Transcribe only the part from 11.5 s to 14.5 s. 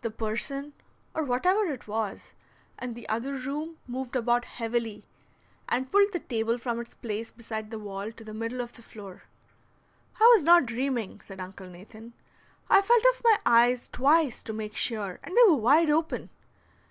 Nathan; "I felt of my eyes twice